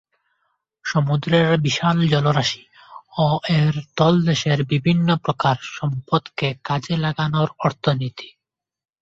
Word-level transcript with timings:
সমুদ্রের 0.85 1.49
বিশাল 1.59 1.97
জলরাশি 2.07 2.63
ও 3.17 3.25
এর 3.57 3.73
তলদেশের 3.97 4.59
বিভিন্ন 4.71 5.07
প্রকার 5.17 5.57
সম্পদকে 5.73 6.47
কাজে 6.63 6.95
লাগানোর 6.97 7.49
অর্থনীতি। 7.59 8.27